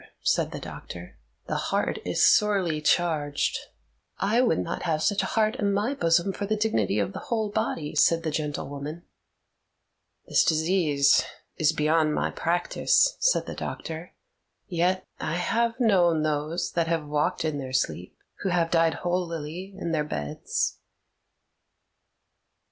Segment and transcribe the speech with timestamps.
[0.23, 1.19] said the doctor.
[1.45, 3.55] "The heart is sorely charged."
[4.17, 7.19] "I would not have such a heart in my bosom for the dignity of the
[7.29, 9.03] whole body," said the gentlewoman.
[10.25, 11.23] "This disease
[11.57, 14.15] is beyond my practice," said the doctor:
[14.67, 19.75] "yet I have known those that have walked in their sleep who have died holily
[19.77, 20.79] in their beds."